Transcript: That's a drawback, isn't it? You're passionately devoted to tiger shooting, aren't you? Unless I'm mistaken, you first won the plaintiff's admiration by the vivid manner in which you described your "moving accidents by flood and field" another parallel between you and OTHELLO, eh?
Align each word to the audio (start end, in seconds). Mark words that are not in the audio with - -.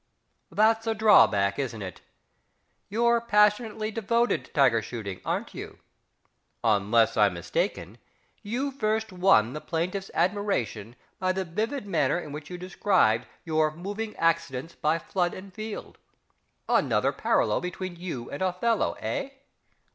That's 0.51 0.87
a 0.87 0.95
drawback, 0.95 1.59
isn't 1.59 1.81
it? 1.83 2.01
You're 2.89 3.21
passionately 3.21 3.91
devoted 3.91 4.45
to 4.45 4.51
tiger 4.51 4.81
shooting, 4.81 5.21
aren't 5.23 5.53
you? 5.53 5.77
Unless 6.63 7.17
I'm 7.17 7.35
mistaken, 7.35 7.99
you 8.41 8.71
first 8.71 9.13
won 9.13 9.53
the 9.53 9.61
plaintiff's 9.61 10.09
admiration 10.15 10.95
by 11.19 11.33
the 11.33 11.45
vivid 11.45 11.85
manner 11.85 12.19
in 12.19 12.31
which 12.31 12.49
you 12.49 12.57
described 12.57 13.27
your 13.45 13.69
"moving 13.75 14.15
accidents 14.15 14.73
by 14.73 14.97
flood 14.97 15.35
and 15.35 15.53
field" 15.53 15.99
another 16.67 17.11
parallel 17.11 17.61
between 17.61 17.95
you 17.95 18.27
and 18.31 18.41
OTHELLO, 18.41 18.93
eh? 19.01 19.29